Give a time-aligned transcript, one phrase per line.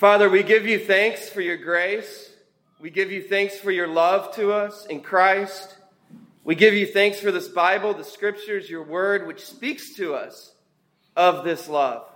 [0.00, 2.32] Father, we give you thanks for your grace.
[2.80, 5.76] We give you thanks for your love to us in Christ.
[6.42, 10.54] We give you thanks for this Bible, the scriptures, your word, which speaks to us
[11.14, 12.06] of this love.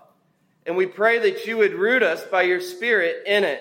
[0.65, 3.61] And we pray that you would root us by your Spirit in it.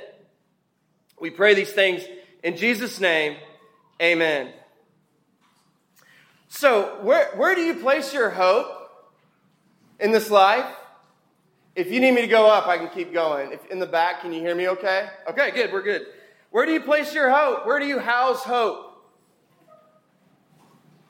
[1.20, 2.02] We pray these things
[2.46, 3.36] in Jesus' name.
[4.02, 4.54] Amen.
[6.48, 8.90] So, where, where do you place your hope
[10.00, 10.74] in this life?
[11.76, 13.52] If you need me to go up, I can keep going.
[13.52, 15.10] If in the back, can you hear me okay?
[15.30, 16.06] Okay, good, we're good.
[16.52, 17.66] Where do you place your hope?
[17.66, 18.92] Where do you house hope?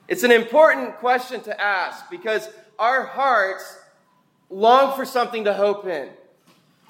[0.08, 2.50] It's an important question to ask because
[2.80, 3.78] our hearts
[4.50, 6.10] long for something to hope in.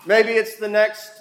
[0.06, 1.12] Maybe it's the next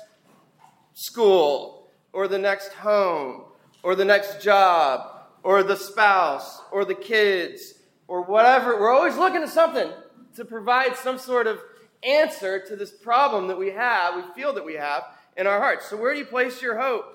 [0.94, 3.44] school, or the next home,
[3.82, 7.74] or the next job, or the spouse, or the kids,
[8.08, 8.78] or whatever.
[8.78, 9.90] We're always looking at something
[10.36, 11.60] to provide some sort of
[12.02, 15.04] answer to this problem that we have, we feel that we have
[15.36, 15.88] in our hearts.
[15.88, 17.06] So, where do you place your hope?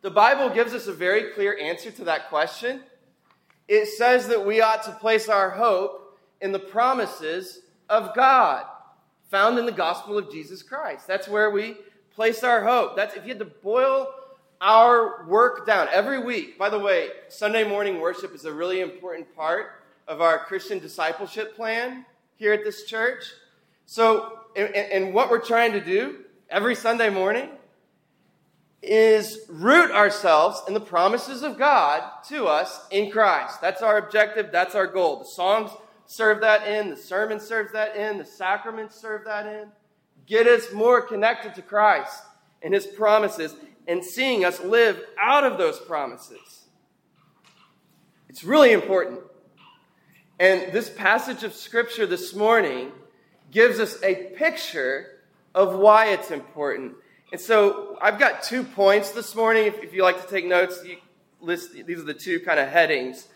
[0.00, 2.82] The Bible gives us a very clear answer to that question.
[3.66, 8.64] It says that we ought to place our hope in the promises of God
[9.30, 11.06] found in the gospel of Jesus Christ.
[11.06, 11.76] That's where we
[12.14, 12.96] place our hope.
[12.96, 14.08] That's if you had to boil
[14.60, 16.58] our work down every week.
[16.58, 21.54] By the way, Sunday morning worship is a really important part of our Christian discipleship
[21.54, 23.24] plan here at this church.
[23.90, 26.16] So, and, and what we're trying to do
[26.50, 27.48] every Sunday morning
[28.82, 33.62] is root ourselves in the promises of God to us in Christ.
[33.62, 35.20] That's our objective, that's our goal.
[35.20, 35.70] The songs
[36.04, 39.68] serve that in, the sermon serves that in, the sacraments serve that in.
[40.26, 42.24] Get us more connected to Christ
[42.60, 46.66] and his promises and seeing us live out of those promises.
[48.28, 49.20] It's really important.
[50.38, 52.92] And this passage of scripture this morning
[53.50, 55.18] gives us a picture
[55.54, 56.94] of why it's important.
[57.32, 59.66] And so I've got two points this morning.
[59.66, 60.82] If, if you like to take notes,
[61.40, 63.28] list these are the two kind of headings.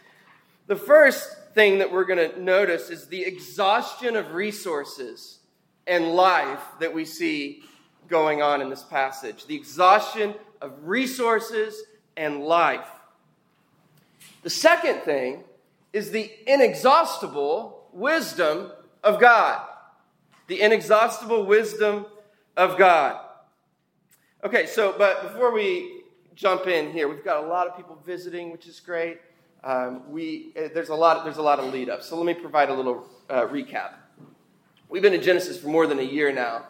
[0.67, 5.41] The first thing that we're going to notice is the exhaustion of resources
[5.87, 7.65] and life that we see
[8.09, 9.47] going on in this passage.
[9.47, 11.83] The exhaustion of resources
[12.17, 12.87] and life.
[14.43, 15.45] The second thing
[15.93, 18.71] is the inexhaustible wisdom
[19.03, 19.63] of God.
[20.53, 22.05] The inexhaustible wisdom
[22.59, 23.25] of God.
[24.45, 26.03] Okay, so, but before we
[26.35, 29.19] jump in here, we've got a lot of people visiting, which is great
[29.65, 32.03] um, we, uh, there's, a lot, there's a lot of lead up.
[32.03, 33.95] So let me provide a little uh, recap.
[34.91, 36.67] We've been in Genesis for more than a year now.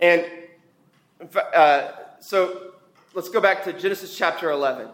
[0.00, 0.24] And
[1.52, 1.88] uh,
[2.20, 2.74] so
[3.12, 4.86] let's go back to Genesis chapter 11.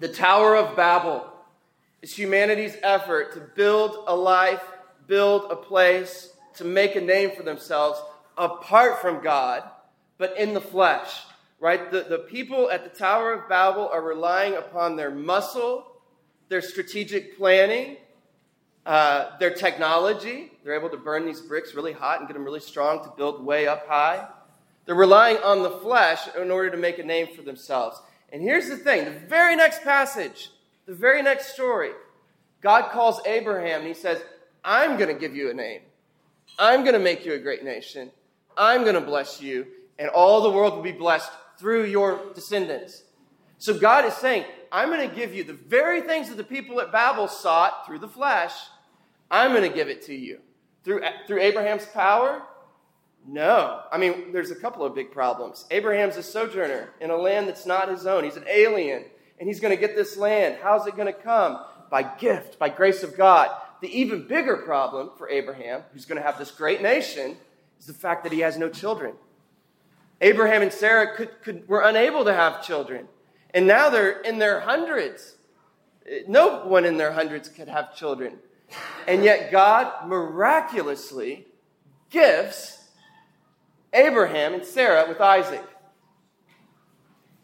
[0.00, 1.26] The Tower of Babel
[2.00, 4.62] is humanity's effort to build a life,
[5.06, 8.00] build a place, to make a name for themselves
[8.36, 9.62] apart from God,
[10.18, 11.22] but in the flesh.
[11.58, 11.90] Right?
[11.90, 15.86] The, the people at the Tower of Babel are relying upon their muscle
[16.48, 17.96] their strategic planning,
[18.84, 20.52] uh, their technology.
[20.62, 23.44] They're able to burn these bricks really hot and get them really strong to build
[23.44, 24.26] way up high.
[24.84, 28.00] They're relying on the flesh in order to make a name for themselves.
[28.32, 30.50] And here's the thing the very next passage,
[30.86, 31.90] the very next story,
[32.60, 34.22] God calls Abraham and he says,
[34.64, 35.80] I'm going to give you a name.
[36.58, 38.10] I'm going to make you a great nation.
[38.56, 39.66] I'm going to bless you,
[39.98, 43.02] and all the world will be blessed through your descendants.
[43.58, 46.80] So God is saying, I'm going to give you the very things that the people
[46.80, 48.52] at Babel sought through the flesh.
[49.30, 50.40] I'm going to give it to you.
[50.84, 52.42] Through, through Abraham's power?
[53.26, 53.82] No.
[53.90, 55.66] I mean, there's a couple of big problems.
[55.70, 58.24] Abraham's a sojourner in a land that's not his own.
[58.24, 59.04] He's an alien,
[59.40, 60.58] and he's going to get this land.
[60.62, 61.58] How's it going to come?
[61.90, 63.50] By gift, by grace of God.
[63.80, 67.36] The even bigger problem for Abraham, who's going to have this great nation,
[67.78, 69.14] is the fact that he has no children.
[70.20, 73.06] Abraham and Sarah could, could, were unable to have children.
[73.52, 75.36] And now they're in their hundreds.
[76.26, 78.38] No one in their hundreds could have children.
[79.06, 81.46] And yet God miraculously
[82.10, 82.78] gives
[83.92, 85.64] Abraham and Sarah with Isaac.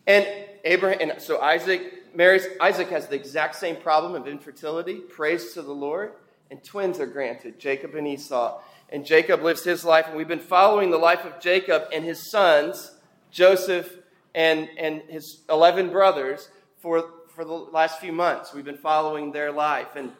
[0.06, 0.26] And
[0.64, 5.62] Abraham, and so Isaac marries, Isaac has the exact same problem of infertility, praise to
[5.62, 6.12] the Lord,
[6.52, 8.60] and twins are granted, Jacob and Esau.
[8.90, 12.30] And Jacob lives his life, and we've been following the life of Jacob and his
[12.30, 12.92] sons,
[13.30, 13.90] Joseph
[14.34, 18.52] and, and his 11 brothers for, for the last few months.
[18.52, 19.96] We've been following their life.
[19.96, 20.12] And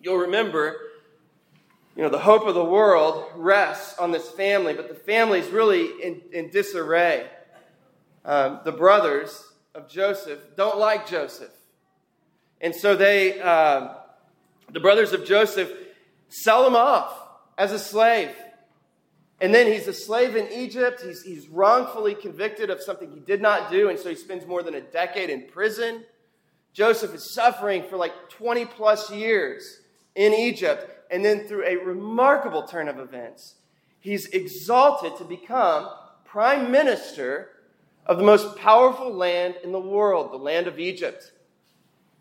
[0.00, 0.76] you'll remember,
[1.96, 5.48] you know, the hope of the world rests on this family, but the family is
[5.48, 7.26] really in, in disarray.
[8.24, 9.44] Um, the brothers
[9.74, 11.50] of Joseph don't like Joseph.
[12.60, 13.94] And so they, uh,
[14.70, 15.72] the brothers of Joseph,
[16.28, 17.12] sell him off
[17.56, 18.30] as a slave.
[19.40, 21.02] And then he's a slave in Egypt.
[21.02, 24.62] He's, he's wrongfully convicted of something he did not do, and so he spends more
[24.62, 26.04] than a decade in prison.
[26.72, 29.80] Joseph is suffering for like 20 plus years
[30.14, 30.90] in Egypt.
[31.10, 33.54] And then through a remarkable turn of events,
[34.00, 35.88] he's exalted to become
[36.24, 37.50] prime minister
[38.06, 41.32] of the most powerful land in the world, the land of Egypt.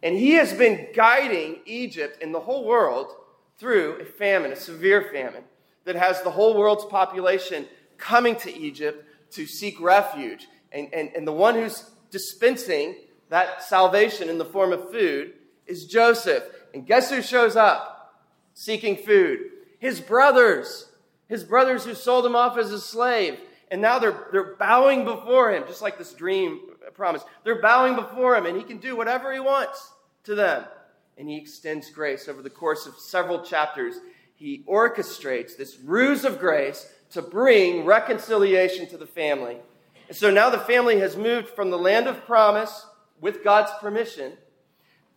[0.04, 3.16] And he has been guiding Egypt and the whole world
[3.58, 5.44] through a famine, a severe famine,
[5.86, 7.66] that has the whole world's population
[7.98, 10.48] coming to Egypt to seek refuge.
[10.74, 12.96] And, and, and the one who's dispensing
[13.30, 15.34] that salvation in the form of food
[15.68, 16.44] is Joseph.
[16.74, 18.22] And guess who shows up
[18.54, 19.40] seeking food?
[19.80, 20.90] His brothers.
[21.30, 23.40] His brothers who sold him off as a slave.
[23.72, 26.60] And now they're, they're bowing before him, just like this dream
[26.94, 27.24] promise.
[27.46, 29.93] They're bowing before him, and he can do whatever he wants
[30.24, 30.66] to them.
[31.18, 33.96] And he extends grace over the course of several chapters.
[34.36, 39.58] He orchestrates this ruse of grace to bring reconciliation to the family.
[40.08, 42.86] And so now the family has moved from the land of promise
[43.22, 44.34] with God's permission,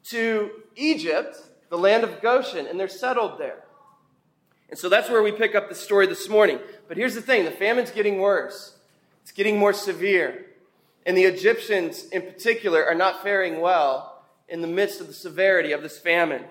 [0.05, 1.37] to Egypt,
[1.70, 3.64] the land of Goshen, and they're settled there.
[4.69, 6.58] And so that's where we pick up the story this morning.
[6.88, 8.76] But here's the thing the famine's getting worse,
[9.23, 10.47] it's getting more severe.
[11.05, 14.16] And the Egyptians, in particular, are not faring well
[14.48, 16.44] in the midst of the severity of this famine.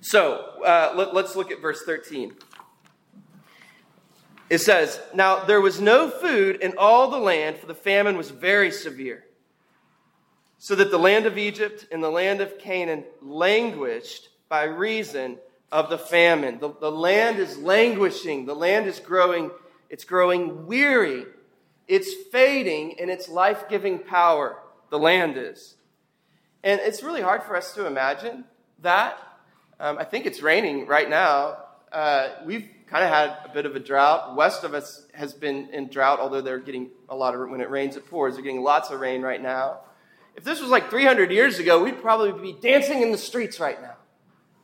[0.00, 2.34] So uh, let, let's look at verse 13.
[4.50, 8.30] It says, Now there was no food in all the land, for the famine was
[8.30, 9.24] very severe
[10.64, 15.36] so that the land of Egypt and the land of Canaan languished by reason
[15.70, 16.58] of the famine.
[16.58, 19.50] The, the land is languishing, the land is growing,
[19.90, 21.26] it's growing weary,
[21.86, 24.56] it's fading in its life giving power.
[24.88, 25.74] The land is.
[26.64, 28.44] And it's really hard for us to imagine
[28.80, 29.18] that.
[29.78, 31.58] Um, I think it's raining right now.
[31.92, 34.34] Uh, we've kind of had a bit of a drought.
[34.34, 37.68] West of us has been in drought, although they're getting a lot of when it
[37.68, 38.34] rains, it pours.
[38.34, 39.80] They're getting lots of rain right now.
[40.36, 43.80] If this was like 300 years ago, we'd probably be dancing in the streets right
[43.82, 43.96] now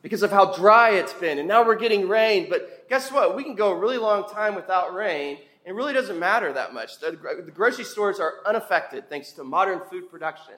[0.00, 1.38] because of how dry it's been.
[1.38, 2.46] And now we're getting rain.
[2.48, 3.36] But guess what?
[3.36, 5.36] We can go a really long time without rain.
[5.66, 6.98] It really doesn't matter that much.
[6.98, 7.10] The,
[7.44, 10.54] the grocery stores are unaffected thanks to modern food production.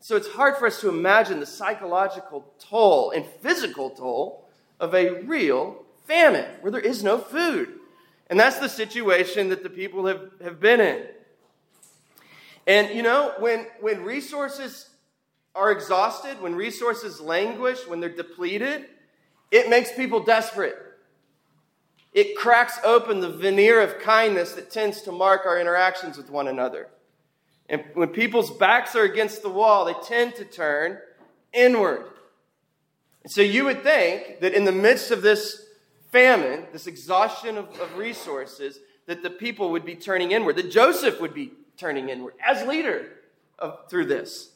[0.00, 4.48] So it's hard for us to imagine the psychological toll and physical toll
[4.78, 7.78] of a real famine where there is no food.
[8.28, 11.06] And that's the situation that the people have, have been in.
[12.66, 14.90] And you know, when, when resources
[15.54, 18.86] are exhausted, when resources languish, when they're depleted,
[19.50, 20.76] it makes people desperate.
[22.12, 26.48] It cracks open the veneer of kindness that tends to mark our interactions with one
[26.48, 26.88] another.
[27.68, 30.98] And when people's backs are against the wall, they tend to turn
[31.52, 32.04] inward.
[33.26, 35.66] So you would think that in the midst of this
[36.12, 41.20] famine, this exhaustion of, of resources, that the people would be turning inward, that Joseph
[41.20, 43.06] would be turning inward as leader
[43.58, 44.50] of, through this.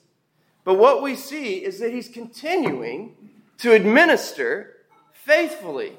[0.65, 3.17] But what we see is that he's continuing
[3.59, 4.77] to administer
[5.13, 5.95] faithfully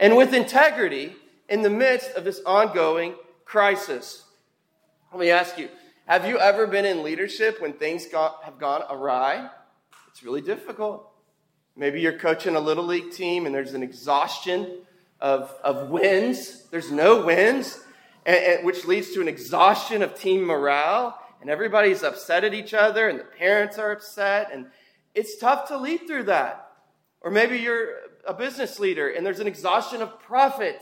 [0.00, 1.14] and with integrity
[1.48, 3.14] in the midst of this ongoing
[3.44, 4.24] crisis.
[5.12, 5.68] Let me ask you
[6.08, 9.50] have you ever been in leadership when things got, have gone awry?
[10.06, 11.06] It's really difficult.
[11.76, 14.78] Maybe you're coaching a little league team and there's an exhaustion
[15.20, 16.62] of, of wins.
[16.70, 17.78] There's no wins
[18.24, 22.72] and, and, which leads to an exhaustion of team morale, and everybody's upset at each
[22.72, 24.64] other, and the parents are upset, and
[25.14, 26.72] it's tough to lead through that.
[27.20, 27.90] Or maybe you're
[28.26, 30.80] a business leader and there's an exhaustion of profit,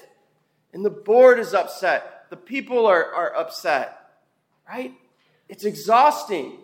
[0.72, 3.98] and the board is upset, the people are, are upset,
[4.68, 4.92] right?
[5.48, 6.58] It's exhausting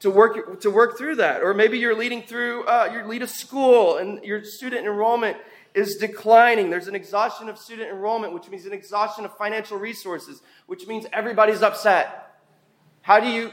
[0.00, 1.42] to work to work through that.
[1.42, 5.36] Or maybe you're leading through uh, you lead a school and your student enrollment
[5.74, 6.70] is declining.
[6.70, 11.06] There's an exhaustion of student enrollment, which means an exhaustion of financial resources, which means
[11.12, 12.40] everybody's upset.
[13.02, 13.50] How do you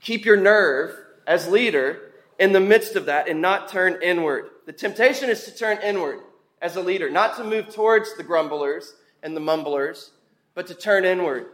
[0.00, 4.50] keep your nerve as leader in the midst of that and not turn inward?
[4.66, 6.20] The temptation is to turn inward
[6.62, 10.12] as a leader, not to move towards the grumblers and the mumblers,
[10.54, 11.46] but to turn inward.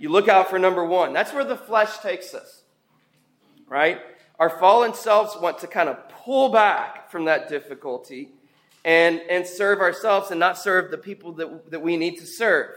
[0.00, 1.12] You look out for number one.
[1.12, 2.62] That's where the flesh takes us,
[3.68, 4.00] right?
[4.38, 8.30] Our fallen selves want to kind of pull back from that difficulty
[8.82, 12.70] and, and serve ourselves and not serve the people that, that we need to serve.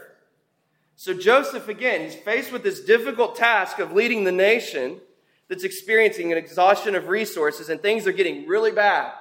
[0.96, 5.00] So, Joseph, again, he's faced with this difficult task of leading the nation
[5.48, 9.12] that's experiencing an exhaustion of resources, and things are getting really bad.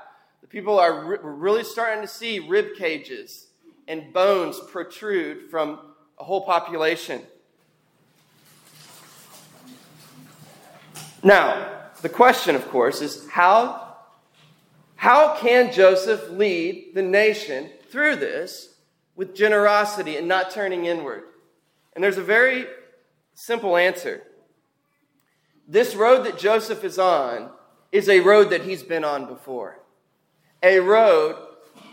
[0.41, 3.47] The people are re- really starting to see rib cages
[3.87, 5.79] and bones protrude from
[6.19, 7.21] a whole population.
[11.23, 13.83] Now, the question, of course, is how
[15.03, 18.75] how can Joseph lead the nation through this
[19.17, 21.23] with generosity and not turning inward?
[21.93, 22.67] And there's a very
[23.33, 24.23] simple answer.
[25.67, 27.51] This road that Joseph is on
[27.91, 29.79] is a road that he's been on before.
[30.61, 31.35] A road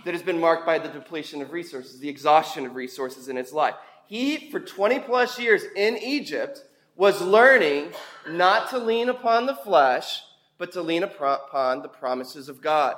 [0.05, 3.53] that has been marked by the depletion of resources, the exhaustion of resources in his
[3.53, 3.75] life.
[4.07, 6.63] He, for 20 plus years in Egypt,
[7.01, 7.91] was learning
[8.29, 10.23] not to lean upon the flesh,
[10.59, 12.95] but to lean upon the promises of God.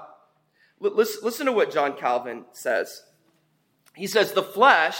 [0.81, 3.05] Listen to what John Calvin says.
[3.95, 4.99] He says, The flesh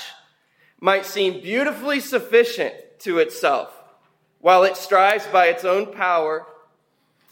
[0.81, 3.75] might seem beautifully sufficient to itself,
[4.39, 6.47] while it strives by its own power,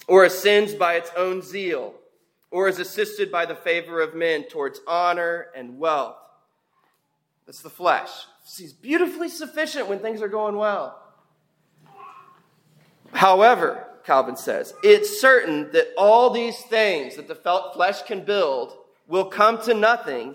[0.09, 1.95] or ascends by its own zeal,
[2.50, 6.17] or is assisted by the favor of men towards honor and wealth.
[7.47, 8.11] That's the flesh.
[8.43, 11.00] Seems beautifully sufficient when things are going well.
[13.12, 17.35] However, Calvin says, it's certain that all these things that the
[17.75, 18.76] flesh can build
[19.07, 20.35] will come to nothing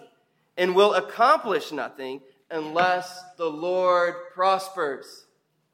[0.57, 5.25] and will accomplish nothing unless the Lord prospers.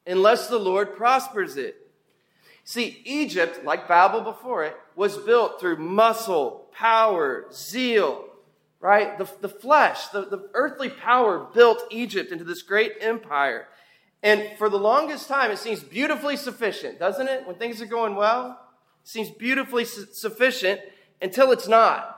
[0.07, 1.75] Unless the Lord prospers it.
[2.63, 8.25] See, Egypt, like Babel before it, was built through muscle, power, zeal,
[8.79, 9.17] right?
[9.17, 13.67] The, the flesh, the, the earthly power built Egypt into this great empire.
[14.23, 17.47] And for the longest time, it seems beautifully sufficient, doesn't it?
[17.47, 18.59] When things are going well,
[19.03, 20.79] it seems beautifully su- sufficient
[21.21, 22.17] until it's not.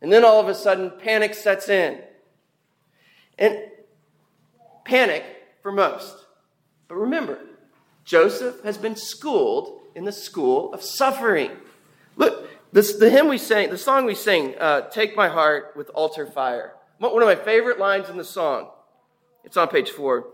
[0.00, 2.00] And then all of a sudden, panic sets in.
[3.38, 3.58] And
[4.84, 5.24] panic
[5.62, 6.26] for most.
[6.88, 7.38] But remember,
[8.04, 11.52] Joseph has been schooled in the school of suffering.
[12.16, 15.90] Look, this, the hymn we sang, the song we sing, uh, Take My Heart with
[15.90, 16.74] Altar Fire.
[16.98, 18.70] One of my favorite lines in the song.
[19.44, 20.26] It's on page four.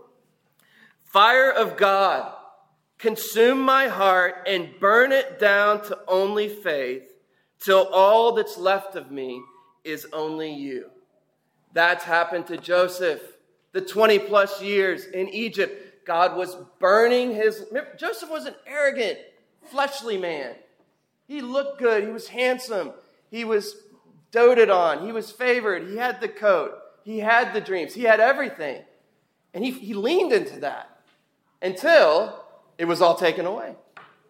[1.05, 2.33] Fire of God,
[2.97, 7.03] consume my heart and burn it down to only faith
[7.59, 9.41] till all that's left of me
[9.83, 10.89] is only you.
[11.73, 13.21] That's happened to Joseph.
[13.71, 17.65] The 20 plus years in Egypt, God was burning his.
[17.97, 19.19] Joseph was an arrogant,
[19.69, 20.55] fleshly man.
[21.27, 22.03] He looked good.
[22.03, 22.91] He was handsome.
[23.29, 23.75] He was
[24.31, 25.05] doted on.
[25.05, 25.87] He was favored.
[25.89, 26.73] He had the coat.
[27.03, 27.93] He had the dreams.
[27.93, 28.83] He had everything.
[29.53, 30.94] And he, he leaned into that
[31.61, 32.43] until
[32.77, 33.75] it was all taken away.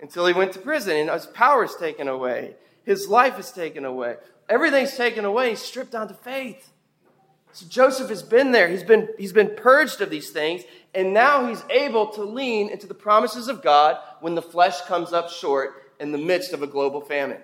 [0.01, 2.55] Until he went to prison and his power is taken away.
[2.83, 4.17] His life is taken away.
[4.47, 5.51] Everything's taken away.
[5.51, 6.71] He's stripped down to faith.
[7.53, 8.67] So Joseph has been there.
[8.67, 10.63] He's been, he's been purged of these things.
[10.93, 15.13] And now he's able to lean into the promises of God when the flesh comes
[15.13, 17.39] up short in the midst of a global famine.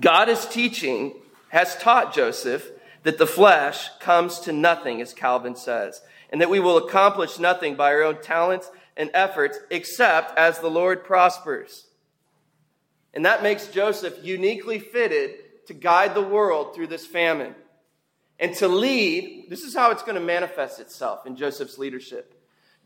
[0.00, 1.14] God is teaching,
[1.48, 2.68] has taught Joseph
[3.04, 7.76] that the flesh comes to nothing, as Calvin says, and that we will accomplish nothing
[7.76, 11.86] by our own talents and efforts except as the Lord prospers.
[13.12, 17.54] And that makes Joseph uniquely fitted to guide the world through this famine
[18.40, 19.46] and to lead.
[19.48, 22.34] This is how it's going to manifest itself in Joseph's leadership.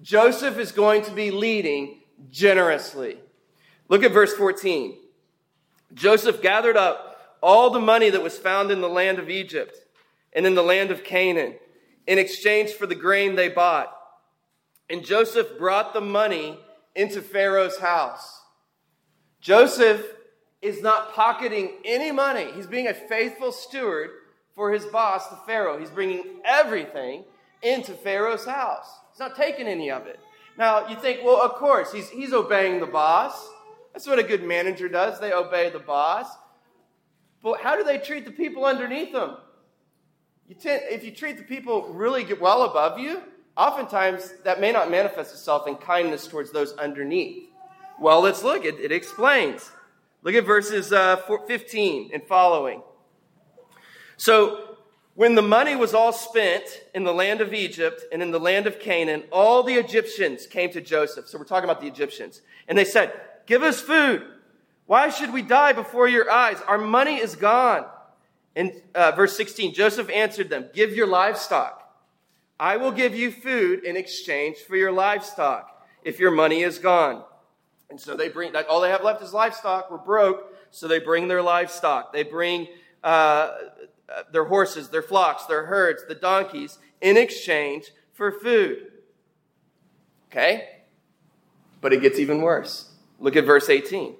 [0.03, 3.19] Joseph is going to be leading generously.
[3.89, 4.97] Look at verse 14.
[5.95, 9.81] Joseph gathered up all the money that was found in the land of Egypt
[10.33, 11.55] and in the land of Canaan
[12.07, 13.95] in exchange for the grain they bought.
[14.91, 16.59] And Joseph brought the money
[16.97, 18.41] into Pharaoh's house.
[19.41, 20.05] Joseph
[20.63, 22.51] is not pocketing any money.
[22.55, 24.11] He's being a faithful steward
[24.55, 25.79] for his boss, the Pharaoh.
[25.79, 27.25] He's bringing everything
[27.63, 28.89] into Pharaoh's house.
[29.13, 30.19] He's not taking any of it.
[30.57, 33.49] Now, you think, well, of course, he's, he's obeying the boss.
[33.93, 35.21] That's what a good manager does.
[35.21, 36.27] They obey the boss.
[37.43, 39.37] But how do they treat the people underneath them?
[40.49, 43.23] You tend, if you treat the people really well above you,
[43.55, 47.51] oftentimes that may not manifest itself in kindness towards those underneath.
[48.01, 48.65] Well, let's look.
[48.65, 49.71] It, it explains.
[50.23, 52.83] Look at verses uh, 15 and following.
[54.17, 54.65] So,
[55.15, 56.65] when the money was all spent
[56.95, 60.71] in the land of Egypt and in the land of Canaan, all the Egyptians came
[60.71, 61.29] to Joseph.
[61.29, 62.41] So, we're talking about the Egyptians.
[62.69, 63.13] And they said,
[63.45, 64.25] Give us food.
[64.87, 66.57] Why should we die before your eyes?
[66.67, 67.85] Our money is gone.
[68.59, 71.95] In uh, verse 16, Joseph answered them, Give your livestock.
[72.59, 77.23] I will give you food in exchange for your livestock if your money is gone.
[77.89, 79.93] And so they bring, like, all they have left is livestock.
[79.93, 80.53] We're broke.
[80.73, 82.13] So they bring their livestock.
[82.13, 82.67] They bring
[83.05, 83.53] uh,
[84.33, 88.89] their horses, their flocks, their herds, the donkeys in exchange for food.
[90.33, 90.69] Okay?
[91.81, 92.91] But it gets even worse.
[93.21, 94.17] Look at verse 18.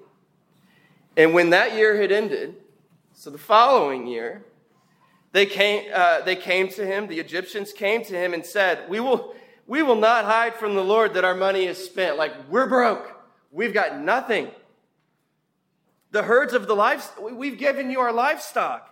[1.17, 2.55] And when that year had ended,
[3.19, 4.45] so the following year,
[5.33, 9.01] they came, uh, they came to him, the Egyptians came to him and said, we
[9.01, 9.35] will,
[9.67, 12.15] we will not hide from the Lord that our money is spent.
[12.15, 13.21] Like, we're broke.
[13.51, 14.51] We've got nothing.
[16.11, 18.87] The herds of the livestock, we've given you our livestock.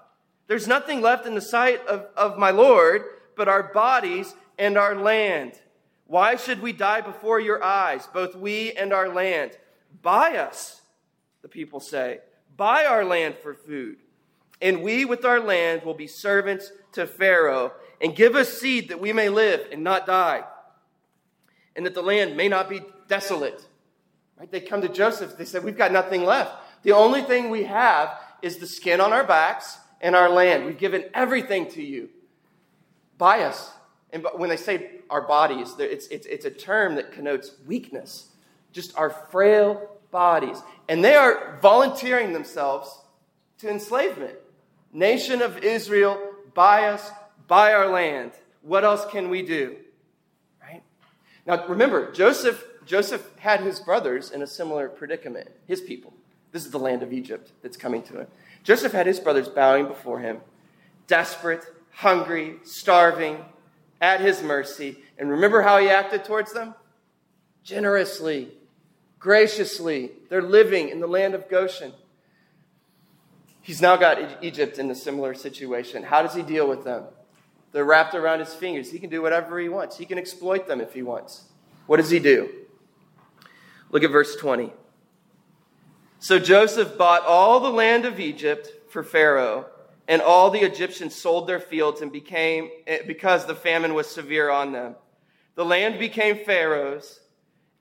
[0.48, 3.05] There's nothing left in the sight of, of my Lord
[3.38, 5.53] but our bodies and our land.
[6.05, 9.51] Why should we die before your eyes, both we and our land?
[10.01, 10.81] Buy us,
[11.43, 12.19] the people say.
[12.57, 14.00] Buy our land for food.
[14.62, 19.00] And we with our land will be servants to Pharaoh, and give us seed that
[19.00, 20.44] we may live and not die,
[21.76, 23.66] and that the land may not be desolate.
[24.40, 24.52] Right?
[24.52, 26.56] They come to Joseph, they said, We've got nothing left.
[26.84, 30.66] The only thing we have is the skin on our backs and our land.
[30.66, 32.10] We've given everything to you.
[33.18, 33.72] Buy us.
[34.12, 38.30] And when they say our bodies, it's, it's, it's a term that connotes weakness,
[38.72, 40.62] just our frail bodies.
[40.88, 43.02] And they are volunteering themselves
[43.60, 44.36] to enslavement.
[44.94, 46.20] Nation of Israel,
[46.53, 47.12] buy us,
[47.48, 48.32] buy our land.
[48.62, 49.77] What else can we do?
[50.62, 50.84] Right?
[51.46, 56.13] Now remember, Joseph, Joseph had his brothers in a similar predicament, his people.
[56.51, 58.27] This is the land of Egypt that's coming to him.
[58.63, 60.39] Joseph had his brothers bowing before him,
[61.08, 63.44] desperate, hungry, starving,
[64.01, 64.98] at his mercy.
[65.17, 66.75] And remember how he acted towards them?
[67.63, 68.51] Generously,
[69.20, 70.12] graciously.
[70.29, 71.94] They're living in the land of Goshen.
[73.68, 76.02] He's now got Egypt in a similar situation.
[76.02, 77.04] How does he deal with them?
[77.74, 78.90] They're wrapped around his fingers.
[78.90, 81.44] He can do whatever he wants, he can exploit them if he wants.
[81.86, 82.50] What does he do?
[83.92, 84.72] Look at verse 20.
[86.20, 89.66] So Joseph bought all the land of Egypt for Pharaoh,
[90.08, 94.50] and all the Egyptians sold their fields and became eh, because the famine was severe
[94.50, 94.96] on them.
[95.56, 97.20] The land became Pharaoh's.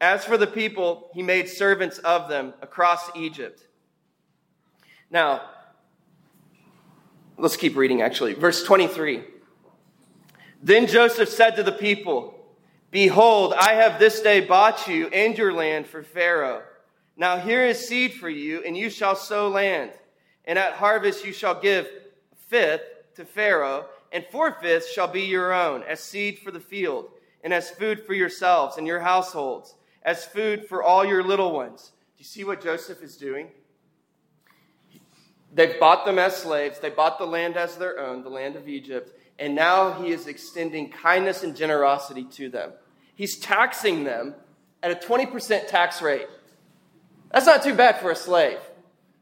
[0.00, 3.68] As for the people, he made servants of them across Egypt.
[5.12, 5.42] Now,
[7.38, 8.32] Let's keep reading, actually.
[8.32, 9.22] Verse 23.
[10.62, 12.34] Then Joseph said to the people,
[12.90, 16.62] Behold, I have this day bought you and your land for Pharaoh.
[17.16, 19.90] Now here is seed for you, and you shall sow land.
[20.46, 21.88] And at harvest you shall give
[22.48, 22.82] fifth
[23.16, 27.10] to Pharaoh, and four fifths shall be your own, as seed for the field,
[27.42, 31.92] and as food for yourselves and your households, as food for all your little ones.
[32.16, 33.48] Do you see what Joseph is doing?
[35.56, 38.68] They've bought them as slaves, they bought the land as their own, the land of
[38.68, 42.72] Egypt, and now he is extending kindness and generosity to them.
[43.14, 44.34] He's taxing them
[44.82, 46.26] at a 20% tax rate.
[47.32, 48.58] That's not too bad for a slave.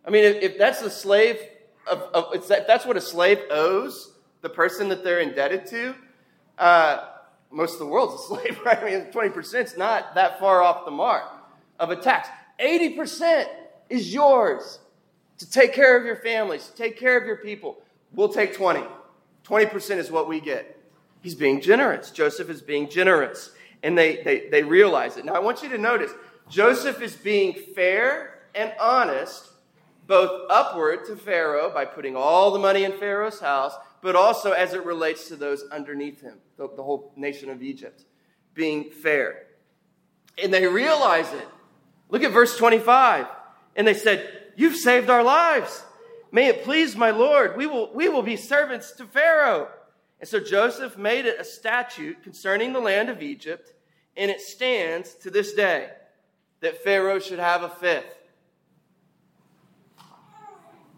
[0.05, 1.39] I mean, if, if that's a slave,
[1.87, 5.95] of, of that, that's what a slave owes the person that they're indebted to,
[6.59, 7.11] uh,
[7.53, 8.79] most of the world's a slave, right?
[8.79, 11.23] I mean, 20% is not that far off the mark
[11.79, 12.29] of a tax.
[12.59, 13.47] 80%
[13.89, 14.81] is yours
[15.39, 17.79] to take care of your families, to take care of your people.
[18.13, 18.83] We'll take 20.
[19.45, 20.79] 20% is what we get.
[21.23, 22.11] He's being generous.
[22.11, 23.51] Joseph is being generous.
[23.83, 25.25] And they, they, they realize it.
[25.25, 26.11] Now, I want you to notice
[26.49, 29.51] Joseph is being fair and honest,
[30.07, 34.75] both upward to Pharaoh by putting all the money in Pharaoh's house, but also as
[34.75, 38.05] it relates to those underneath him, the, the whole nation of Egypt,
[38.55, 39.47] being fair.
[40.43, 41.49] And they realize it.
[42.11, 43.27] Look at verse 25.
[43.77, 45.85] And they said, You've saved our lives.
[46.31, 49.69] May it please my Lord, we will, we will be servants to Pharaoh.
[50.19, 53.73] And so Joseph made it a statute concerning the land of Egypt,
[54.17, 55.91] and it stands to this day
[56.61, 58.17] that Pharaoh should have a fifth.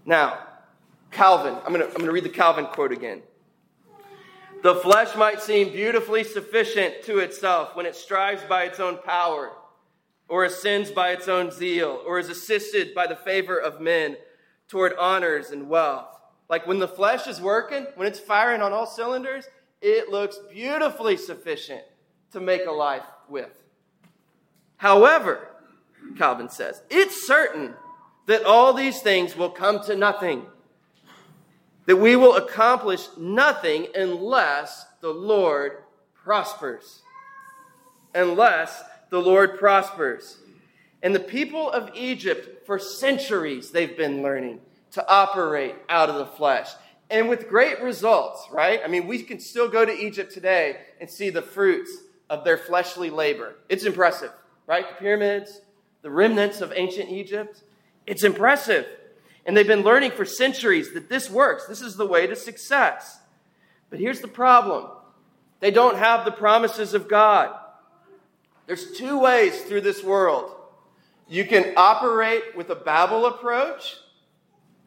[0.04, 0.38] Now,
[1.10, 3.22] Calvin, I'm going to I'm going to read the Calvin quote again.
[4.62, 9.52] The flesh might seem beautifully sufficient to itself when it strives by its own power
[10.28, 14.16] or ascends by its own zeal, or is assisted by the favor of men
[14.68, 16.08] toward honors and wealth.
[16.48, 19.46] Like when the flesh is working, when it's firing on all cylinders,
[19.80, 21.82] it looks beautifully sufficient
[22.32, 23.62] to make a life with.
[24.76, 25.48] However,
[26.16, 27.74] Calvin says, it's certain
[28.26, 30.46] that all these things will come to nothing,
[31.86, 35.84] that we will accomplish nothing unless the Lord
[36.14, 37.02] prospers.
[38.14, 38.82] Unless
[39.16, 40.37] the Lord prospers.
[41.02, 46.26] And the people of Egypt, for centuries, they've been learning to operate out of the
[46.26, 46.68] flesh.
[47.09, 48.83] And with great results, right?
[48.85, 51.90] I mean, we can still go to Egypt today and see the fruits
[52.29, 53.55] of their fleshly labor.
[53.70, 54.33] It's impressive,
[54.66, 54.87] right?
[54.87, 55.62] The pyramids,
[56.02, 57.62] the remnants of ancient Egypt.
[58.07, 58.87] It's impressive.
[59.46, 61.66] And they've been learning for centuries that this works.
[61.66, 63.18] This is the way to success.
[63.88, 64.90] But here's the problem
[65.61, 67.57] they don't have the promises of God.
[68.66, 70.52] There's two ways through this world.
[71.29, 73.96] You can operate with a Babel approach,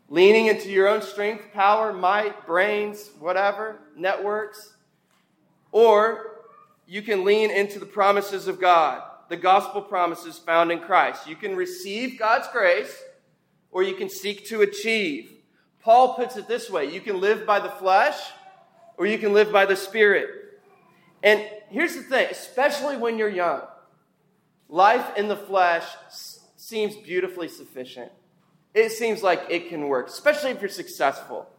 [0.10, 4.74] leaning into your own strength, power, might, brains, whatever, networks.
[5.72, 6.44] Or
[6.88, 11.28] you can lean into the promises of God, the gospel promises found in Christ.
[11.28, 13.04] You can receive God's grace,
[13.72, 15.34] or you can seek to achieve.
[15.82, 18.18] Paul puts it this way you can live by the flesh
[18.98, 20.30] or you can live by the Spirit.
[21.24, 23.62] And here's the thing, especially when you're young,
[24.70, 25.86] life in the flesh
[26.56, 28.12] seems beautifully sufficient.
[28.74, 31.50] It seems like it can work, especially if you're successful.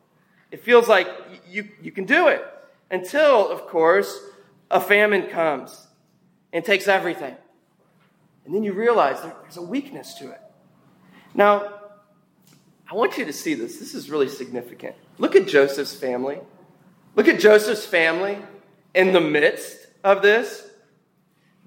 [0.51, 1.09] It feels like
[1.49, 2.45] you, you can do it
[2.91, 4.19] until, of course,
[4.71, 5.87] a famine comes
[6.53, 7.37] and takes everything.
[8.45, 10.41] And then you realize there's a weakness to it.
[11.35, 11.75] Now,
[12.91, 13.79] I want you to see this.
[13.79, 14.97] This is really significant.
[15.19, 16.39] Look at Joseph's family.
[17.15, 18.39] Look at Joseph's family
[18.95, 20.69] in the midst of this.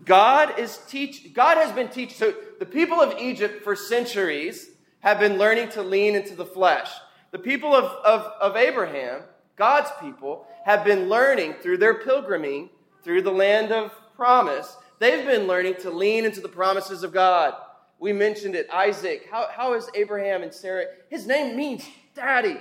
[0.06, 5.20] God is teach God has been teaching so the people of Egypt for centuries have
[5.20, 6.90] been learning to lean into the flesh.
[7.32, 9.22] The people of, of, of Abraham,
[9.56, 12.70] God's people, have been learning through their pilgriming
[13.04, 14.78] through the land of promise.
[15.00, 17.54] They've been learning to lean into the promises of God.
[18.00, 19.28] We mentioned it, Isaac.
[19.30, 20.86] How, how is Abraham and Sarah?
[21.10, 22.60] His name means daddy.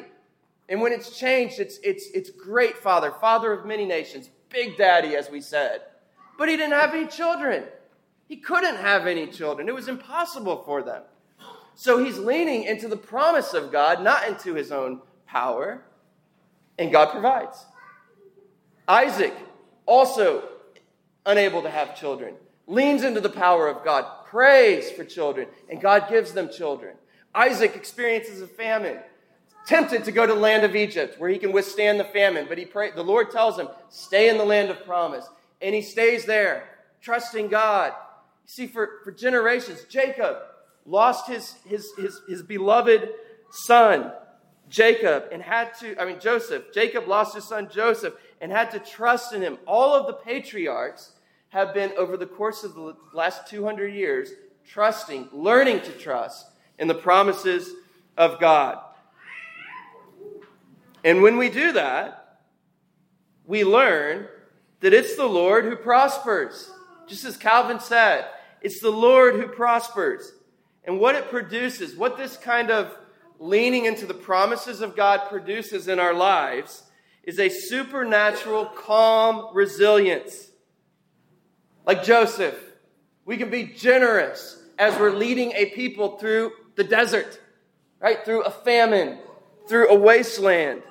[0.68, 5.16] And when it's changed, it's, it's, it's great father, father of many nations, big daddy,
[5.16, 5.80] as we said.
[6.38, 7.64] But he didn't have any children.
[8.28, 9.68] He couldn't have any children.
[9.68, 11.02] It was impossible for them.
[11.74, 15.82] So he's leaning into the promise of God, not into his own power.
[16.78, 17.64] And God provides.
[18.86, 19.34] Isaac,
[19.86, 20.48] also
[21.24, 22.34] unable to have children,
[22.66, 26.96] leans into the power of God, prays for children, and God gives them children.
[27.34, 28.98] Isaac experiences a famine,
[29.66, 32.58] tempted to go to the land of Egypt where he can withstand the famine, but
[32.58, 35.28] he pray, the Lord tells him, stay in the land of promise.
[35.60, 36.68] And he stays there,
[37.00, 37.92] trusting God.
[38.44, 40.38] See, for, for generations, Jacob
[40.84, 43.08] lost his, his, his, his beloved
[43.50, 44.12] son,
[44.68, 46.72] Jacob, and had to, I mean, Joseph.
[46.74, 49.58] Jacob lost his son Joseph and had to trust in him.
[49.66, 51.12] All of the patriarchs
[51.50, 54.30] have been, over the course of the last 200 years,
[54.66, 56.46] trusting, learning to trust
[56.78, 57.70] in the promises
[58.16, 58.78] of God.
[61.04, 62.38] And when we do that,
[63.44, 64.26] we learn
[64.80, 66.70] that it's the Lord who prospers.
[67.06, 68.26] Just as Calvin said,
[68.60, 70.32] it's the Lord who prospers.
[70.84, 72.96] And what it produces, what this kind of
[73.38, 76.84] leaning into the promises of God produces in our lives,
[77.24, 80.48] is a supernatural, calm resilience.
[81.86, 82.58] Like Joseph,
[83.24, 87.40] we can be generous as we're leading a people through the desert,
[88.00, 88.24] right?
[88.24, 89.18] Through a famine,
[89.68, 90.82] through a wasteland.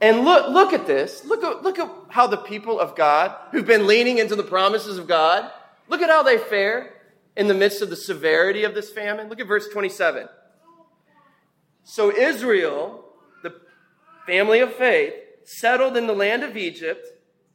[0.00, 1.24] And look, look at this.
[1.24, 4.96] Look at, look at how the people of God, who've been leaning into the promises
[4.98, 5.50] of God,
[5.88, 6.94] look at how they fare
[7.36, 9.28] in the midst of the severity of this famine.
[9.28, 10.28] Look at verse 27.
[11.84, 13.04] So Israel
[13.42, 13.60] the
[14.26, 17.06] family of faith, settled in the land of Egypt,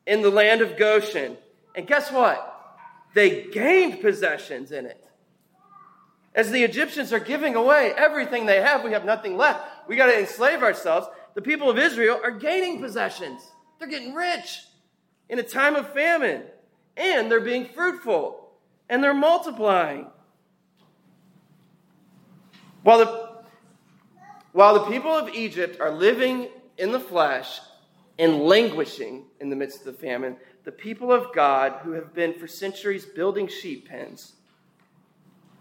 [0.06, 1.38] in the land of Goshen.
[1.76, 2.52] And guess what?
[3.14, 5.02] They gained possessions in it.
[6.34, 9.88] As the Egyptians are giving away everything they have, we have nothing left.
[9.88, 11.08] We got to enslave ourselves.
[11.36, 13.52] The people of Israel are gaining possessions.
[13.78, 14.64] They're getting rich
[15.30, 16.44] in a time of famine,
[16.98, 18.50] and they're being fruitful,
[18.90, 20.08] and they're multiplying.
[22.84, 23.30] While the,
[24.54, 27.60] while the people of Egypt are living in the flesh
[28.18, 32.34] and languishing in the midst of the famine, the people of God who have been
[32.34, 34.34] for centuries building sheep pens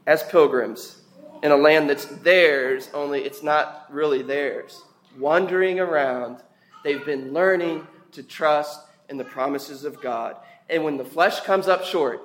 [0.07, 1.03] as pilgrims
[1.43, 4.83] in a land that's theirs, only it's not really theirs.
[5.19, 6.43] Wandering around,
[6.83, 10.37] they've been learning to trust in the promises of God.
[10.69, 12.21] And when the flesh comes up short,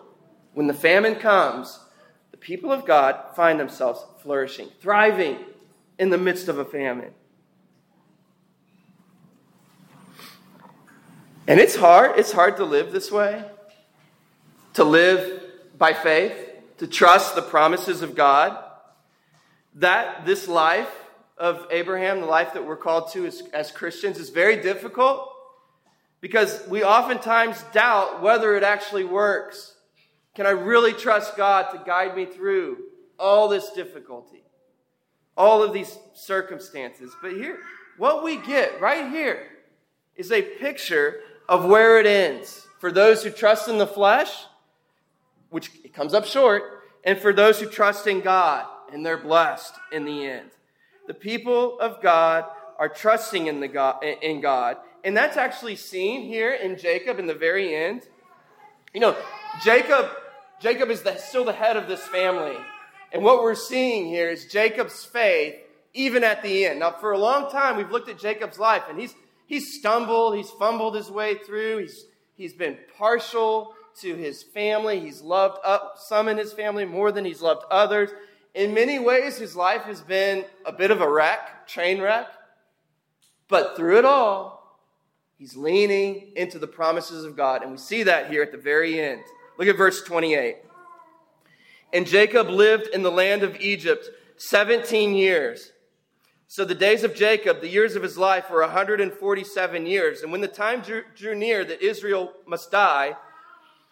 [0.53, 1.79] when the famine comes,
[2.31, 5.37] the people of God find themselves flourishing, thriving
[5.97, 7.13] in the midst of a famine.
[11.47, 12.19] And it's hard.
[12.19, 13.43] It's hard to live this way,
[14.75, 15.41] to live
[15.77, 16.35] by faith,
[16.77, 18.57] to trust the promises of God.
[19.75, 20.91] That this life
[21.39, 25.33] of Abraham, the life that we're called to as, as Christians, is very difficult
[26.21, 29.75] because we oftentimes doubt whether it actually works.
[30.35, 32.77] Can I really trust God to guide me through
[33.17, 34.43] all this difficulty,
[35.37, 37.15] all of these circumstances?
[37.21, 37.59] But here,
[37.97, 39.47] what we get right here
[40.15, 42.67] is a picture of where it ends.
[42.79, 44.45] For those who trust in the flesh,
[45.49, 46.63] which comes up short,
[47.03, 50.51] and for those who trust in God, and they're blessed in the end.
[51.09, 52.45] The people of God
[52.77, 54.77] are trusting in, the God, in God.
[55.03, 58.03] And that's actually seen here in Jacob in the very end.
[58.93, 59.17] You know,
[59.63, 60.11] Jacob,
[60.61, 62.55] Jacob is the, still the head of this family.
[63.11, 65.55] And what we're seeing here is Jacob's faith
[65.95, 66.79] even at the end.
[66.79, 69.15] Now, for a long time, we've looked at Jacob's life, and he's
[69.47, 75.23] he's stumbled, he's fumbled his way through, he's, he's been partial to his family, he's
[75.23, 78.11] loved up some in his family more than he's loved others.
[78.53, 82.27] In many ways, his life has been a bit of a wreck, train wreck.
[83.47, 84.79] But through it all,
[85.37, 87.63] he's leaning into the promises of God.
[87.63, 89.23] And we see that here at the very end.
[89.57, 90.57] Look at verse 28.
[91.91, 95.71] And Jacob lived in the land of Egypt 17 years.
[96.47, 100.21] So the days of Jacob, the years of his life, were 147 years.
[100.21, 103.15] And when the time drew, drew near that Israel must die,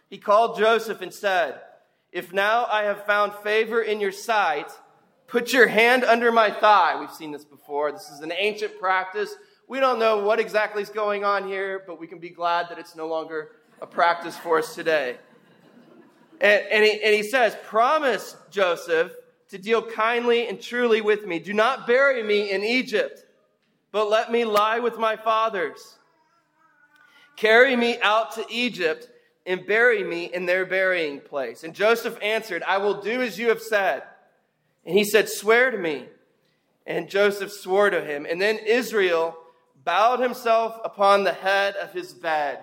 [0.10, 1.60] he called Joseph and said,
[2.18, 4.72] If now I have found favor in your sight,
[5.28, 7.00] put your hand under my thigh.
[7.00, 7.92] We've seen this before.
[7.92, 9.36] This is an ancient practice.
[9.68, 12.80] We don't know what exactly is going on here, but we can be glad that
[12.80, 13.52] it's no longer
[13.84, 15.18] a practice for us today.
[16.42, 19.12] And, and, he, and he says, Promise, Joseph,
[19.50, 21.38] to deal kindly and truly with me.
[21.38, 23.26] Do not bury me in Egypt,
[23.92, 26.00] but let me lie with my fathers.
[27.36, 29.08] Carry me out to Egypt
[29.48, 31.64] and bury me in their burying place.
[31.64, 34.04] And Joseph answered, I will do as you have said.
[34.86, 36.06] And he said, Swear to me.
[36.86, 38.28] And Joseph swore to him.
[38.30, 39.38] And then Israel
[39.84, 42.60] bowed himself upon the head of his bed,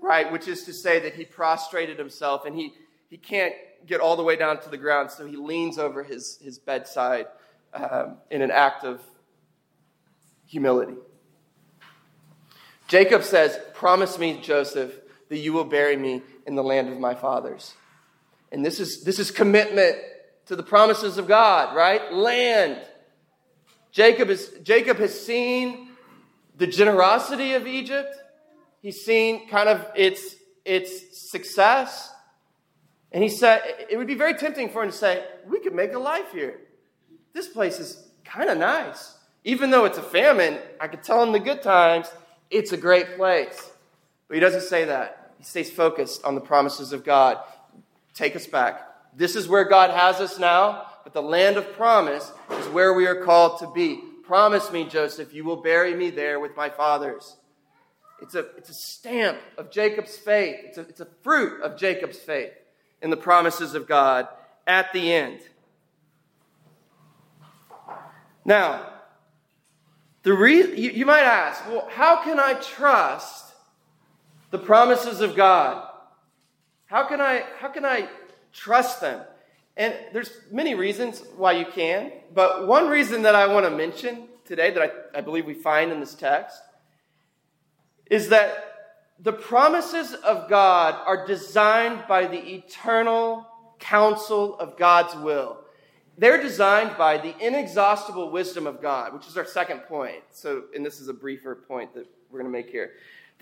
[0.00, 0.30] right?
[0.30, 2.72] Which is to say that he prostrated himself and he,
[3.08, 3.54] he can't
[3.86, 7.26] get all the way down to the ground, so he leans over his, his bedside
[7.74, 9.00] um, in an act of
[10.46, 10.94] humility.
[12.86, 14.92] Jacob says, Promise me, Joseph,
[15.32, 17.72] that you will bury me in the land of my fathers.
[18.52, 19.96] And this is, this is commitment
[20.44, 22.12] to the promises of God, right?
[22.12, 22.78] Land.
[23.92, 25.88] Jacob, is, Jacob has seen
[26.58, 28.14] the generosity of Egypt.
[28.82, 32.12] He's seen kind of its, its success.
[33.10, 35.94] And he said, it would be very tempting for him to say, we could make
[35.94, 36.60] a life here.
[37.32, 39.16] This place is kind of nice.
[39.44, 42.12] Even though it's a famine, I could tell him the good times,
[42.50, 43.70] it's a great place.
[44.28, 45.21] But he doesn't say that.
[45.42, 47.38] He stays focused on the promises of God.
[48.14, 48.80] Take us back.
[49.12, 53.08] This is where God has us now, but the land of promise is where we
[53.08, 54.00] are called to be.
[54.22, 57.38] Promise me, Joseph, you will bury me there with my fathers.
[58.20, 62.18] It's a, it's a stamp of Jacob's faith, it's a, it's a fruit of Jacob's
[62.18, 62.52] faith
[63.02, 64.28] in the promises of God
[64.64, 65.40] at the end.
[68.44, 68.92] Now,
[70.22, 73.51] the re- you, you might ask, well, how can I trust
[74.52, 75.88] the promises of God?
[76.84, 78.08] How can I, how can I
[78.52, 79.22] trust them?
[79.76, 84.28] And there's many reasons why you can, but one reason that I want to mention
[84.44, 84.82] today that
[85.14, 86.60] I, I believe we find in this text
[88.10, 88.68] is that
[89.18, 93.46] the promises of God are designed by the eternal
[93.78, 95.60] counsel of God's will.
[96.18, 100.22] They're designed by the inexhaustible wisdom of God, which is our second point.
[100.30, 102.90] So, and this is a briefer point that we're going to make here.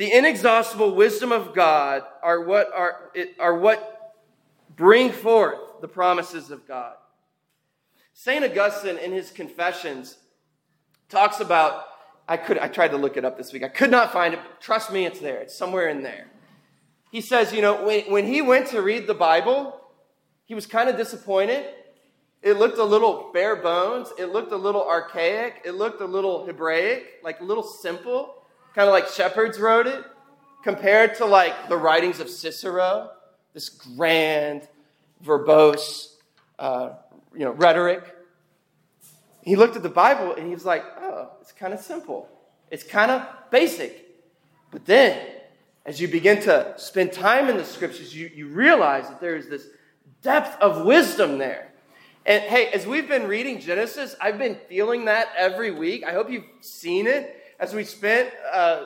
[0.01, 4.15] The inexhaustible wisdom of God are what are, are what
[4.75, 6.95] bring forth the promises of God.
[8.15, 8.43] St.
[8.43, 10.17] Augustine, in his Confessions,
[11.11, 11.85] talks about
[12.27, 13.63] I could I tried to look it up this week.
[13.63, 14.41] I could not find it.
[14.59, 15.37] Trust me, it's there.
[15.37, 16.29] It's somewhere in there.
[17.13, 19.79] He says, you know, when, when he went to read the Bible,
[20.47, 21.67] he was kind of disappointed.
[22.41, 24.15] It looked a little bare bones.
[24.19, 25.61] It looked a little archaic.
[25.67, 28.40] It looked a little Hebraic, like a little simple,
[28.75, 30.05] kind of like shepherds wrote it,
[30.63, 33.11] compared to like the writings of Cicero,
[33.55, 34.69] this grand,
[35.25, 36.15] verbose,
[36.59, 36.91] uh,
[37.33, 38.05] you know, rhetoric.
[39.43, 42.29] He looked at the Bible and he was like, oh, it's kind of simple.
[42.71, 44.07] It's kind of basic.
[44.71, 45.27] But then,
[45.87, 49.49] as you begin to spend time in the scriptures, you, you realize that there is
[49.49, 49.67] this
[50.23, 51.73] depth of wisdom there.
[52.27, 56.05] And hey, as we've been reading Genesis, I've been feeling that every week.
[56.05, 58.85] I hope you've seen it as we spent uh,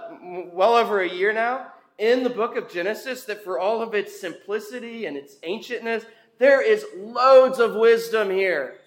[0.53, 4.21] well over a year now in the book of Genesis, that for all of its
[4.21, 6.05] simplicity and its ancientness,
[6.39, 8.79] there is loads of wisdom here.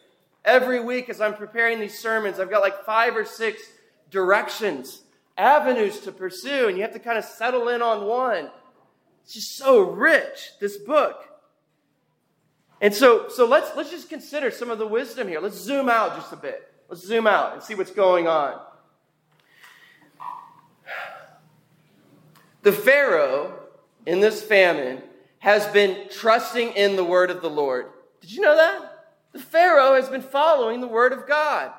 [0.43, 3.61] Every week, as I'm preparing these sermons, I've got like five or six
[4.11, 5.03] directions,
[5.37, 8.51] avenues to pursue, and you have to kind of settle in on one.
[9.23, 11.23] It's just so rich, this book.
[12.81, 15.39] And so, so let's, let's just consider some of the wisdom here.
[15.39, 16.69] Let's zoom out just a bit.
[16.89, 18.59] Let's zoom out and see what's going on.
[22.67, 23.57] The Pharaoh
[24.05, 25.01] in this famine
[25.39, 27.85] has been trusting in the word of the Lord.
[28.19, 29.05] Did you know that?
[29.31, 31.71] The Pharaoh has been following the word of God.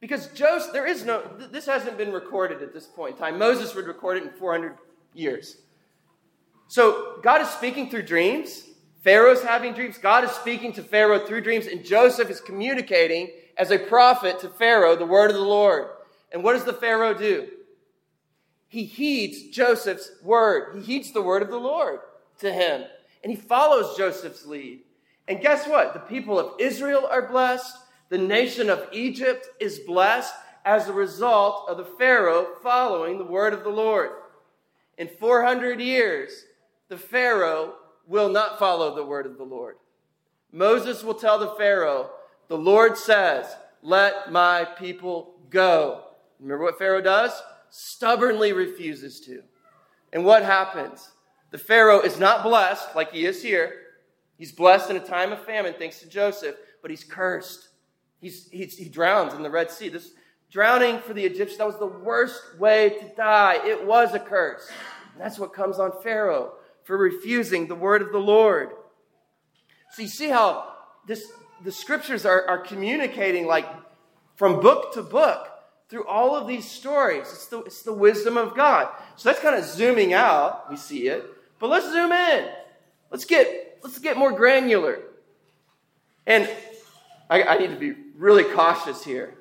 [0.00, 3.38] Because Joseph, there is no, this hasn't been recorded at this point in time.
[3.38, 4.78] Moses would record it in 400
[5.12, 5.58] years.
[6.68, 8.64] So God is speaking through dreams.
[9.02, 9.98] Pharaoh's having dreams.
[9.98, 14.48] God is speaking to Pharaoh through dreams, and Joseph is communicating as a prophet to
[14.48, 15.88] Pharaoh the word of the Lord.
[16.32, 17.46] And what does the Pharaoh do?
[18.74, 20.74] He heeds Joseph's word.
[20.74, 22.00] He heeds the word of the Lord
[22.38, 22.82] to him.
[23.22, 24.80] And he follows Joseph's lead.
[25.28, 25.94] And guess what?
[25.94, 27.72] The people of Israel are blessed.
[28.08, 30.34] The nation of Egypt is blessed
[30.64, 34.10] as a result of the Pharaoh following the word of the Lord.
[34.98, 36.44] In 400 years,
[36.88, 37.74] the Pharaoh
[38.08, 39.76] will not follow the word of the Lord.
[40.50, 42.10] Moses will tell the Pharaoh,
[42.48, 43.46] The Lord says,
[43.82, 46.06] Let my people go.
[46.40, 47.40] Remember what Pharaoh does?
[47.76, 49.42] Stubbornly refuses to.
[50.12, 51.10] And what happens?
[51.50, 53.72] The Pharaoh is not blessed like he is here.
[54.38, 57.70] He's blessed in a time of famine, thanks to Joseph, but he's cursed.
[58.20, 59.88] He's, he's, he drowns in the Red Sea.
[59.88, 60.12] This
[60.52, 63.58] drowning for the Egyptians, that was the worst way to die.
[63.66, 64.70] It was a curse.
[65.12, 66.52] And that's what comes on Pharaoh
[66.84, 68.70] for refusing the word of the Lord.
[69.94, 70.74] So you see how
[71.08, 71.26] this,
[71.64, 73.66] the scriptures are, are communicating like
[74.36, 75.48] from book to book
[75.94, 77.20] through all of these stories.
[77.20, 78.88] It's the, it's the wisdom of God.
[79.14, 80.68] So that's kind of zooming out.
[80.68, 81.24] We see it.
[81.60, 82.48] But let's zoom in.
[83.12, 84.98] Let's get, let's get more granular.
[86.26, 86.50] And
[87.30, 89.34] I, I need to be really cautious here.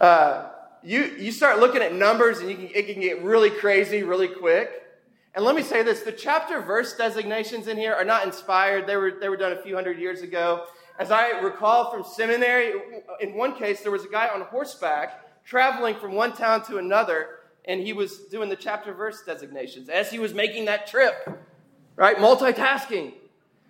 [0.00, 0.48] Uh,
[0.82, 4.26] you, you start looking at numbers and you can, it can get really crazy really
[4.26, 4.68] quick.
[5.36, 8.96] And let me say this the chapter verse designations in here are not inspired, they
[8.96, 10.66] were, they were done a few hundred years ago.
[10.98, 12.72] As I recall from seminary,
[13.20, 17.28] in one case, there was a guy on horseback traveling from one town to another,
[17.66, 21.14] and he was doing the chapter verse designations as he was making that trip,
[21.96, 22.16] right?
[22.16, 23.12] Multitasking.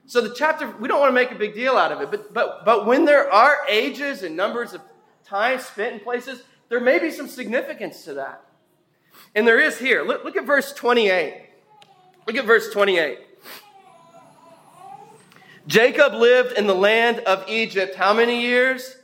[0.07, 2.33] So the chapter, we don't want to make a big deal out of it, but,
[2.33, 4.81] but, but when there are ages and numbers of
[5.25, 8.43] time spent in places, there may be some significance to that.
[9.35, 10.05] And there is here.
[10.05, 11.49] Look, look at verse 28.
[12.27, 13.19] Look at verse 28.
[15.67, 18.97] Jacob lived in the land of Egypt how many years?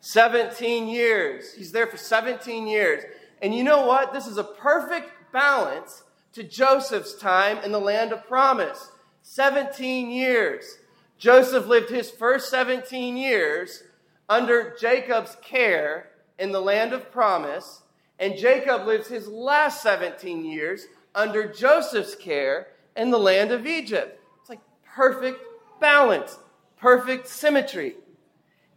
[0.00, 1.54] 17 years.
[1.54, 3.04] He's there for 17 years.
[3.40, 4.12] And you know what?
[4.12, 6.02] This is a perfect balance
[6.34, 8.90] to Joseph's time in the land of promise.
[9.22, 10.78] 17 years.
[11.16, 13.84] Joseph lived his first 17 years
[14.28, 17.82] under Jacob's care in the land of promise,
[18.18, 24.20] and Jacob lives his last 17 years under Joseph's care in the land of Egypt.
[24.40, 25.38] It's like perfect
[25.82, 26.38] balance,
[26.78, 27.96] perfect symmetry.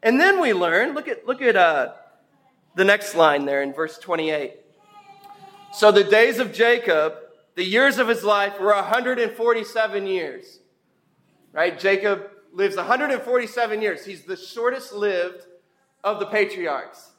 [0.04, 1.94] And then we learn, look at, look at uh,
[2.76, 4.56] the next line there in verse 28.
[5.72, 7.13] So the days of Jacob,
[7.56, 10.60] the years of his life were 147 years.
[11.54, 11.80] Right?
[11.80, 14.06] Jacob lives 147 years.
[14.06, 15.46] He's the shortest lived
[16.04, 17.12] of the patriarchs.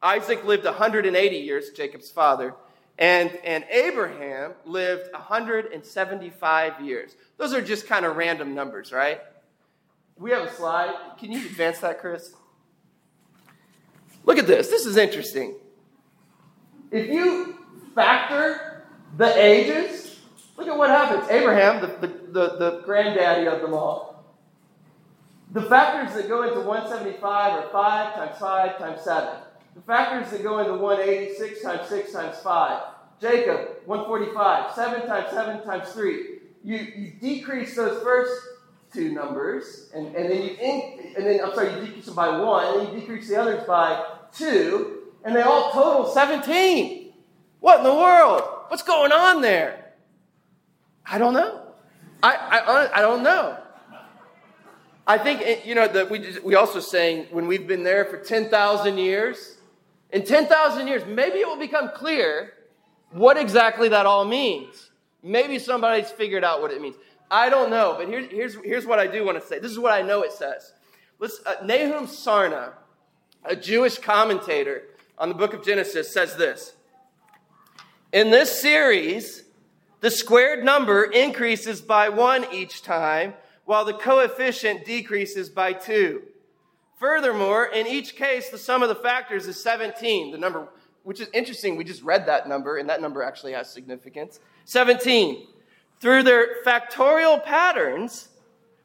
[0.00, 2.54] Isaac lived 180 years, Jacob's father,
[2.98, 7.16] and, and Abraham lived 175 years.
[7.36, 9.20] Those are just kind of random numbers, right?
[10.16, 10.94] We have a slide.
[11.18, 12.34] Can you advance that, Chris?
[14.24, 14.68] Look at this.
[14.68, 15.56] This is interesting.
[16.90, 17.56] If you
[17.94, 18.84] factor
[19.16, 20.20] the ages,
[20.56, 21.28] look at what happens.
[21.30, 24.24] Abraham, the, the, the, the granddaddy of them all,
[25.52, 29.28] the factors that go into 175 are 5 times 5 times 7.
[29.74, 32.82] The factors that go into 186 times 6 times 5.
[33.20, 34.74] Jacob, 145.
[34.74, 36.26] 7 times 7 times 3.
[36.64, 38.32] You, you decrease those first
[38.92, 42.80] two numbers, and, and then you and then I'm sorry, you decrease them by one,
[42.80, 44.04] and you decrease the others by
[44.36, 47.12] two, and they all total 17.
[47.60, 48.42] What in the world?
[48.68, 49.92] What's going on there?
[51.06, 51.62] I don't know.
[52.22, 53.58] I, I, I don't know.
[55.06, 58.04] I think, eh, you know, that we, just, we also saying when we've been there
[58.04, 59.56] for 10,000 years,
[60.12, 62.52] in 10,000 years, maybe it will become clear
[63.12, 64.90] what exactly that all means.
[65.22, 66.96] Maybe somebody's figured out what it means.
[67.30, 69.58] I don't know, but here's, here's, here's what I do want to say.
[69.58, 70.72] This is what I know it says.
[71.18, 72.72] Let's, uh, Nahum Sarna,
[73.44, 74.82] a Jewish commentator
[75.16, 76.74] on the book of Genesis, says this
[78.12, 79.44] In this series,
[80.00, 86.22] the squared number increases by one each time while the coefficient decreases by 2.
[87.02, 90.68] Furthermore, in each case, the sum of the factors is 17, the number,
[91.02, 91.74] which is interesting.
[91.74, 94.38] We just read that number, and that number actually has significance.
[94.66, 95.48] 17.
[95.98, 98.28] Through their factorial patterns,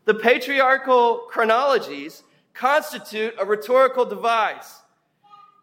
[0.05, 2.23] the patriarchal chronologies
[2.55, 4.81] constitute a rhetorical device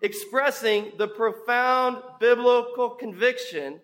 [0.01, 3.81] expressing the profound biblical conviction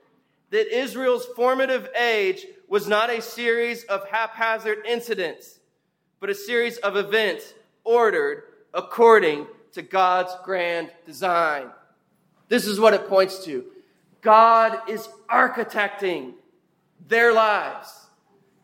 [0.51, 5.59] that Israel's formative age was not a series of haphazard incidents,
[6.21, 7.53] but a series of events
[7.83, 8.45] ordered
[8.75, 11.71] according to God's grand design.
[12.49, 13.65] This is what it points to
[14.21, 16.35] God is architecting
[17.09, 18.07] their lives.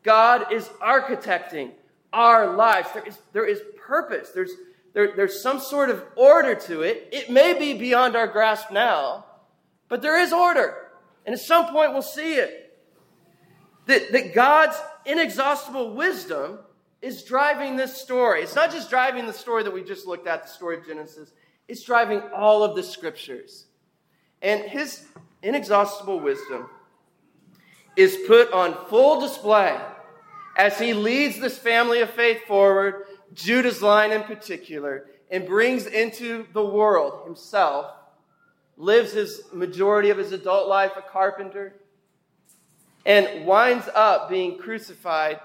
[0.03, 1.71] God is architecting
[2.13, 2.89] our lives.
[2.93, 4.53] There is, there is purpose, there's,
[4.93, 7.09] there, there's some sort of order to it.
[7.13, 9.27] It may be beyond our grasp now,
[9.89, 10.77] but there is order.
[11.25, 12.79] And at some point, we'll see it
[13.87, 16.59] that, that God's inexhaustible wisdom
[17.07, 18.43] is driving this story.
[18.43, 21.31] It's not just driving the story that we just looked at, the story of Genesis,
[21.69, 23.67] it's driving all of the scriptures.
[24.43, 25.05] And his
[25.41, 26.69] inexhaustible wisdom
[27.95, 29.79] is put on full display
[30.57, 36.47] as he leads this family of faith forward, Judah's line in particular, and brings into
[36.55, 37.87] the world himself,
[38.77, 41.73] lives his majority of his adult life a carpenter,
[43.05, 45.39] and winds up being crucified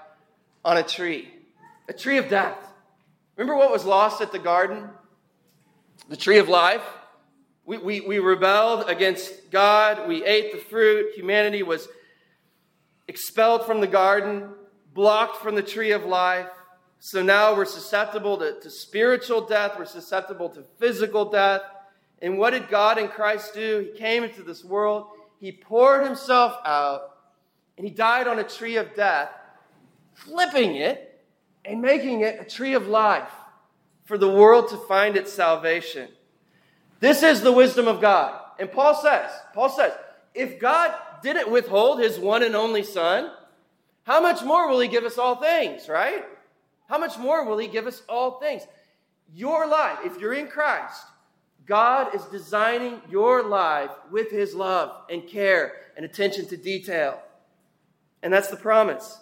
[0.64, 1.31] on a tree,
[1.88, 2.56] a tree of death.
[3.36, 4.88] Remember what was lost at the garden?
[6.08, 6.82] The tree of life.
[7.64, 10.08] We, we, we rebelled against God.
[10.08, 11.14] We ate the fruit.
[11.14, 11.88] Humanity was
[13.08, 14.48] expelled from the garden,
[14.94, 16.48] blocked from the tree of life.
[16.98, 19.74] So now we're susceptible to, to spiritual death.
[19.78, 21.62] We're susceptible to physical death.
[22.20, 23.90] And what did God in Christ do?
[23.92, 25.06] He came into this world.
[25.40, 27.16] He poured himself out
[27.76, 29.30] and he died on a tree of death,
[30.14, 31.11] flipping it
[31.64, 33.32] and making it a tree of life
[34.04, 36.08] for the world to find its salvation.
[37.00, 38.40] This is the wisdom of God.
[38.58, 39.92] And Paul says, Paul says,
[40.34, 43.30] if God didn't withhold his one and only son,
[44.04, 46.24] how much more will he give us all things, right?
[46.88, 48.62] How much more will he give us all things?
[49.34, 51.02] Your life, if you're in Christ,
[51.64, 57.22] God is designing your life with his love and care and attention to detail.
[58.22, 59.18] And that's the promise.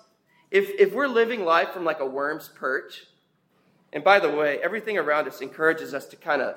[0.51, 3.07] If, if we're living life from like a worm's perch,
[3.93, 6.57] and by the way, everything around us encourages us to kind of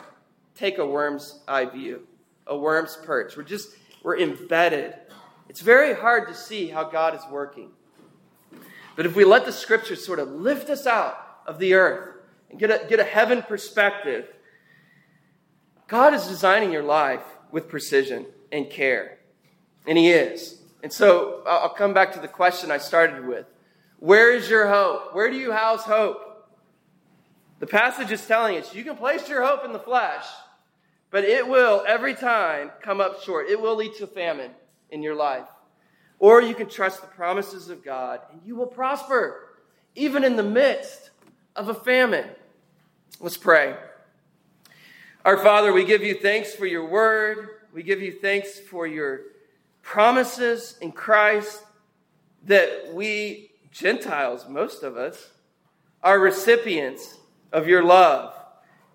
[0.56, 2.08] take a worm's eye view,
[2.48, 3.38] a worm's perch.
[3.38, 3.70] We're just,
[4.04, 4.96] we're embedded.
[5.50, 7.70] It's very hard to see how God is working.
[8.96, 11.18] But if we let the scriptures sort of lift us out
[11.48, 12.18] of the earth
[12.50, 14.28] and get a, get a heaven perspective,
[15.88, 19.20] God is designing your life with precision and care.
[19.88, 20.62] And He is.
[20.84, 23.46] And so I'll come back to the question I started with
[24.04, 25.16] Where is your hope?
[25.16, 26.46] Where do you house hope?
[27.60, 30.26] The passage is telling us you can place your hope in the flesh,
[31.10, 33.48] but it will every time come up short.
[33.48, 34.52] It will lead to famine
[34.90, 35.48] in your life.
[36.20, 39.52] Or you can trust the promises of God and you will prosper,
[39.96, 41.12] even in the midst
[41.56, 42.28] of a famine.
[43.22, 43.78] Let's pray.
[45.24, 47.48] Our Father, we give you thanks for your word.
[47.74, 49.22] We give you thanks for your
[49.82, 51.64] promises in Christ
[52.48, 55.32] that we, Gentiles, most of us,
[56.02, 57.18] are recipients
[57.52, 58.34] of your love.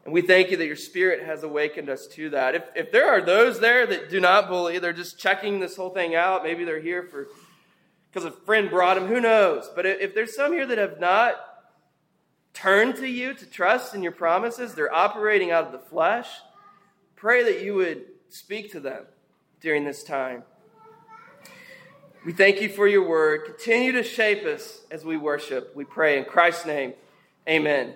[0.05, 2.55] And we thank you that your Spirit has awakened us to that.
[2.55, 5.91] If, if there are those there that do not believe, they're just checking this whole
[5.91, 7.27] thing out, maybe they're here for
[8.11, 9.71] because a friend brought them, who knows?
[9.75, 11.37] But if there's some here that have not
[12.55, 16.29] turned to you to trust in your promises, they're operating out of the flesh,
[17.17, 19.05] pray that you would speak to them
[19.61, 20.43] during this time.
[22.29, 23.47] We thank you for your word.
[23.47, 25.75] Continue to shape us as we worship.
[25.75, 26.93] We pray in Christ's name.
[27.49, 27.95] Amen.